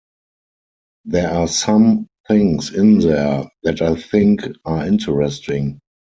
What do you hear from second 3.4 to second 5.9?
that I think are interesting.